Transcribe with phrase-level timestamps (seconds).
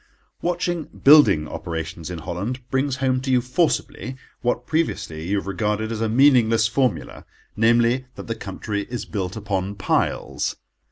[0.41, 5.91] Watching building operations in Holland brings home to you forcibly, what previously you have regarded
[5.91, 10.55] as a meaningless formula—namely, that the country is built upon piles.